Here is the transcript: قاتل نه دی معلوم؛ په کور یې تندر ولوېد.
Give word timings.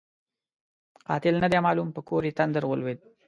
قاتل 1.07 1.35
نه 1.43 1.47
دی 1.51 1.59
معلوم؛ 1.65 1.89
په 1.95 2.01
کور 2.09 2.21
یې 2.27 2.35
تندر 2.39 2.63
ولوېد. 2.67 2.99